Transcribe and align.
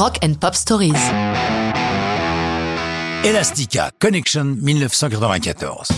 Rock 0.00 0.16
and 0.24 0.32
Pop 0.40 0.54
Stories. 0.54 0.94
Elastica 3.22 3.90
Connection 3.98 4.56
1994. 4.58 5.88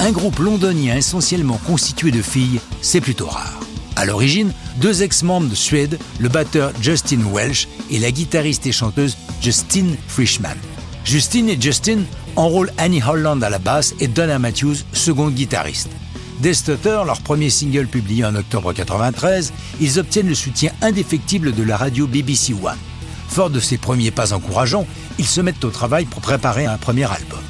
Un 0.00 0.12
groupe 0.12 0.38
londonien 0.40 0.94
essentiellement 0.94 1.58
constitué 1.66 2.10
de 2.10 2.20
filles, 2.20 2.60
c'est 2.82 3.00
plutôt 3.00 3.28
rare. 3.28 3.60
À 3.96 4.04
l'origine, 4.04 4.52
deux 4.76 5.02
ex-membres 5.02 5.48
de 5.48 5.54
Suède, 5.54 5.98
le 6.18 6.28
batteur 6.28 6.72
Justin 6.82 7.22
Welsh 7.32 7.66
et 7.90 7.98
la 7.98 8.10
guitariste 8.10 8.66
et 8.66 8.72
chanteuse 8.72 9.16
Justine 9.40 9.96
Frischman. 10.06 10.58
Justine 11.06 11.48
et 11.48 11.58
Justin 11.58 12.00
enrôlent 12.36 12.72
Annie 12.76 13.02
Holland 13.02 13.42
à 13.42 13.48
la 13.48 13.58
basse 13.58 13.94
et 14.00 14.06
Donna 14.06 14.38
Matthews, 14.38 14.76
second 14.92 15.30
guitariste. 15.30 15.88
Des 16.40 16.52
Stutter, 16.52 17.00
leur 17.06 17.22
premier 17.22 17.48
single 17.48 17.86
publié 17.86 18.26
en 18.26 18.34
octobre 18.34 18.74
93, 18.74 19.54
ils 19.80 19.98
obtiennent 19.98 20.28
le 20.28 20.34
soutien 20.34 20.72
indéfectible 20.82 21.54
de 21.54 21.62
la 21.62 21.78
radio 21.78 22.06
BBC 22.06 22.52
One. 22.52 22.76
Fort 23.34 23.50
de 23.50 23.58
ces 23.58 23.78
premiers 23.78 24.12
pas 24.12 24.32
encourageants, 24.32 24.86
ils 25.18 25.26
se 25.26 25.40
mettent 25.40 25.64
au 25.64 25.70
travail 25.70 26.04
pour 26.04 26.20
préparer 26.20 26.66
un 26.66 26.76
premier 26.76 27.10
album. 27.10 27.40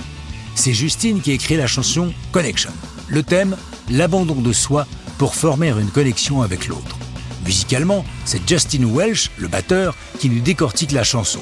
C'est 0.55 0.73
Justine 0.73 1.21
qui 1.21 1.33
écrit 1.33 1.59
la 1.59 1.67
chanson 1.67 2.11
Connection. 2.33 2.71
Le 3.07 3.23
thème, 3.23 3.55
l'abandon 3.91 4.37
de 4.37 4.53
soi 4.55 4.87
pour 5.19 5.35
former 5.35 5.69
une 5.69 5.91
connexion 5.91 6.41
avec 6.41 6.69
l'autre. 6.69 6.97
Musicalement, 7.45 8.03
c'est 8.25 8.49
Justin 8.49 8.87
Welsh, 8.87 9.31
le 9.37 9.47
batteur, 9.47 9.95
qui 10.21 10.31
nous 10.31 10.41
décortique 10.41 10.93
la 10.93 11.05
chanson. 11.05 11.41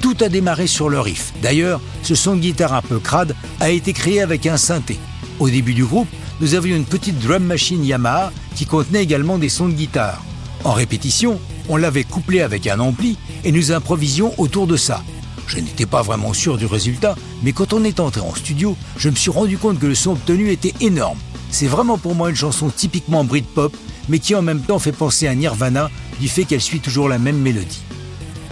Tout 0.00 0.16
a 0.22 0.30
démarré 0.30 0.68
sur 0.68 0.88
le 0.88 0.98
riff. 0.98 1.34
D'ailleurs, 1.42 1.82
ce 2.02 2.14
son 2.14 2.36
de 2.36 2.40
guitare 2.40 2.72
un 2.72 2.80
peu 2.80 2.98
crade 2.98 3.36
a 3.60 3.68
été 3.68 3.92
créé 3.92 4.22
avec 4.22 4.46
un 4.46 4.56
synthé. 4.56 4.96
Au 5.38 5.50
début 5.50 5.74
du 5.74 5.84
groupe, 5.84 6.08
nous 6.40 6.54
avions 6.54 6.76
une 6.76 6.86
petite 6.86 7.18
drum 7.18 7.44
machine 7.44 7.84
Yamaha 7.84 8.32
qui 8.54 8.64
contenait 8.64 9.02
également 9.02 9.36
des 9.36 9.50
sons 9.50 9.68
de 9.68 9.74
guitare. 9.74 10.24
En 10.64 10.72
répétition, 10.72 11.38
on 11.68 11.76
l'avait 11.76 12.04
couplé 12.04 12.40
avec 12.40 12.66
un 12.66 12.80
ampli 12.80 13.16
et 13.44 13.52
nous 13.52 13.72
improvisions 13.72 14.32
autour 14.38 14.66
de 14.66 14.76
ça. 14.76 15.02
Je 15.46 15.58
n'étais 15.58 15.86
pas 15.86 16.02
vraiment 16.02 16.32
sûr 16.32 16.58
du 16.58 16.66
résultat, 16.66 17.14
mais 17.42 17.52
quand 17.52 17.72
on 17.72 17.84
est 17.84 18.00
entré 18.00 18.20
en 18.20 18.34
studio, 18.34 18.76
je 18.96 19.08
me 19.08 19.14
suis 19.14 19.30
rendu 19.30 19.58
compte 19.58 19.78
que 19.78 19.86
le 19.86 19.94
son 19.94 20.12
obtenu 20.12 20.50
était 20.50 20.74
énorme. 20.80 21.18
C'est 21.50 21.68
vraiment 21.68 21.98
pour 21.98 22.14
moi 22.14 22.30
une 22.30 22.36
chanson 22.36 22.68
typiquement 22.68 23.24
Britpop, 23.24 23.76
mais 24.08 24.18
qui 24.18 24.34
en 24.34 24.42
même 24.42 24.60
temps 24.60 24.78
fait 24.78 24.92
penser 24.92 25.26
à 25.28 25.34
Nirvana 25.34 25.90
du 26.20 26.28
fait 26.28 26.44
qu'elle 26.44 26.60
suit 26.60 26.80
toujours 26.80 27.08
la 27.08 27.18
même 27.18 27.38
mélodie. 27.38 27.82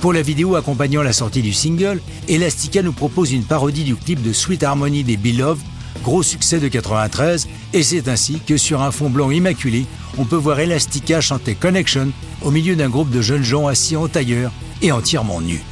Pour 0.01 0.13
la 0.13 0.23
vidéo 0.23 0.55
accompagnant 0.55 1.03
la 1.03 1.13
sortie 1.13 1.43
du 1.43 1.53
single, 1.53 2.01
Elastica 2.29 2.83
nous 2.83 2.93
propose 2.93 3.33
une 3.33 3.45
parodie 3.45 3.85
du 3.85 3.97
clip 3.97 4.23
de 4.23 4.33
Sweet 4.33 4.63
Harmony 4.63 5.03
des 5.03 5.17
Beloved, 5.17 5.65
gros 6.05 6.23
succès 6.23 6.61
de 6.61 6.69
93, 6.69 7.49
et 7.73 7.83
c'est 7.83 8.07
ainsi 8.07 8.39
que 8.47 8.57
sur 8.57 8.83
un 8.83 8.93
fond 8.93 9.11
blanc 9.11 9.31
immaculé, 9.31 9.87
on 10.19 10.25
peut 10.25 10.37
voir 10.37 10.61
Elastica 10.61 11.21
chanter 11.21 11.57
Connection 11.57 12.13
au 12.43 12.53
milieu 12.53 12.77
d'un 12.77 12.91
groupe 12.91 13.11
de 13.11 13.23
jeunes 13.23 13.43
gens 13.43 13.67
assis 13.67 13.97
en 13.97 14.07
tailleur 14.07 14.53
et 14.83 14.93
entièrement 14.93 15.41
nus. 15.41 15.63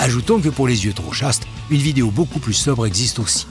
Ajoutons 0.00 0.40
que 0.40 0.50
pour 0.50 0.66
les 0.66 0.84
yeux 0.84 0.92
trop 0.92 1.12
chastes, 1.12 1.46
une 1.70 1.80
vidéo 1.80 2.10
beaucoup 2.10 2.40
plus 2.40 2.52
sobre 2.52 2.84
existe 2.84 3.20
aussi. 3.20 3.46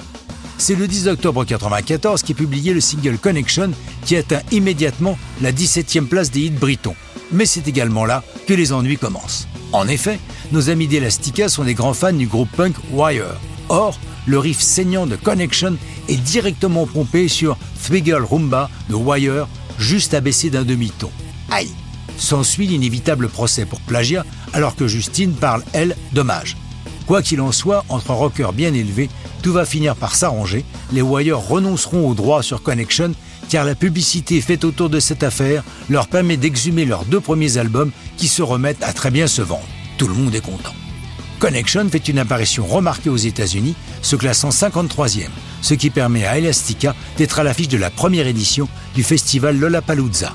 C'est 0.58 0.76
le 0.76 0.88
10 0.88 1.08
octobre 1.08 1.42
1994 1.42 2.22
qu'est 2.24 2.34
publié 2.34 2.74
le 2.74 2.82
single 2.82 3.18
Connection 3.18 3.72
qui 4.06 4.16
atteint 4.16 4.42
immédiatement 4.52 5.18
la 5.42 5.52
17e 5.52 6.06
place 6.06 6.32
des 6.32 6.42
hits 6.42 6.50
britons. 6.52 6.96
Mais 7.32 7.46
c'est 7.46 7.68
également 7.68 8.06
là 8.06 8.24
que 8.46 8.54
les 8.54 8.72
ennuis 8.74 8.98
commencent. 8.98 9.48
En 9.72 9.88
effet, 9.88 10.20
nos 10.52 10.70
amis 10.70 10.88
d'Elastica 10.88 11.50
sont 11.50 11.64
des 11.64 11.74
grands 11.74 11.94
fans 11.94 12.14
du 12.14 12.28
groupe 12.28 12.52
punk 12.56 12.76
Wire. 12.92 13.40
Or, 13.70 13.98
le 14.26 14.40
riff 14.40 14.60
saignant 14.60 15.06
de 15.06 15.16
Connection 15.16 15.78
est 16.08 16.18
directement 16.18 16.86
pompé 16.86 17.28
sur 17.28 17.58
Three 17.84 18.04
Rumba 18.14 18.70
de 18.90 18.96
Wire, 18.96 19.48
juste 19.78 20.14
abaissé 20.14 20.50
d'un 20.50 20.64
demi-ton. 20.64 21.12
Aïe 21.52 21.70
S'ensuit 22.18 22.68
l'inévitable 22.68 23.28
procès 23.28 23.66
pour 23.66 23.82
plagiat, 23.82 24.26
alors 24.54 24.76
que 24.76 24.88
Justine 24.88 25.34
parle, 25.34 25.64
elle, 25.74 25.96
dommage. 26.14 26.56
Quoi 27.08 27.22
qu'il 27.22 27.42
en 27.42 27.52
soit, 27.52 27.86
entre 27.90 28.12
un 28.12 28.16
rocker 28.16 28.52
bien 28.54 28.74
élevé, 28.74 29.10
tout 29.44 29.54
va 29.54 29.66
finir 29.66 29.96
par 29.96 30.16
s'arranger. 30.16 30.66
Les 30.92 31.02
Wire 31.02 31.40
renonceront 31.40 32.10
aux 32.10 32.16
droits 32.16 32.42
sur 32.42 32.64
Connection, 32.64 33.12
car 33.50 33.64
la 33.64 33.76
publicité 33.76 34.42
faite 34.42 34.64
autour 34.64 34.90
de 34.90 35.00
cette 35.00 35.24
affaire 35.24 35.64
leur 35.90 36.08
permet 36.08 36.38
d'exhumer 36.38 36.86
leurs 36.86 37.06
deux 37.06 37.20
premiers 37.20 37.58
albums 37.58 37.92
qui 38.18 38.28
se 38.28 38.42
remettent 38.42 38.84
à 38.84 38.94
très 38.94 39.12
bien 39.12 39.28
se 39.28 39.44
vendre. 39.44 39.68
Tout 39.98 40.08
le 40.08 40.16
monde 40.16 40.34
est 40.34 40.42
content. 40.42 40.74
Connection 41.40 41.90
fait 41.90 42.08
une 42.08 42.20
apparition 42.20 42.66
remarquée 42.66 43.10
aux 43.10 43.18
États-Unis, 43.18 43.76
se 44.02 44.16
classant 44.16 44.50
53e, 44.50 45.28
ce 45.62 45.74
qui 45.74 45.90
permet 45.90 46.26
à 46.26 46.38
Elastica 46.38 46.96
d'être 47.18 47.40
à 47.40 47.44
l'affiche 47.44 47.68
de 47.68 47.78
la 47.78 47.90
première 47.90 48.28
édition 48.28 48.68
du 48.96 49.04
festival 49.04 49.58
Lollapalooza. 49.58 50.34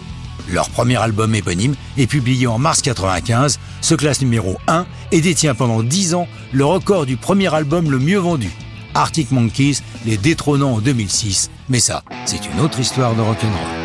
Leur 0.53 0.69
premier 0.69 0.97
album 0.97 1.35
éponyme 1.35 1.75
est 1.97 2.07
publié 2.07 2.47
en 2.47 2.59
mars 2.59 2.83
95, 2.83 3.59
se 3.81 3.95
classe 3.95 4.21
numéro 4.21 4.59
1 4.67 4.87
et 5.13 5.21
détient 5.21 5.55
pendant 5.55 5.83
10 5.83 6.15
ans 6.15 6.29
le 6.53 6.65
record 6.65 7.07
du 7.07 7.17
premier 7.17 7.53
album 7.55 7.91
le 7.91 7.99
mieux 7.99 8.19
vendu. 8.19 8.51
Arctic 8.95 9.31
Monkeys 9.31 9.79
les 10.05 10.17
détrônant 10.17 10.75
en 10.75 10.81
2006, 10.81 11.51
mais 11.69 11.81
ça, 11.81 12.03
c'est 12.27 12.45
une 12.53 12.61
autre 12.61 12.81
histoire 12.81 13.15
de 13.15 13.21
rock'n'roll. 13.21 13.80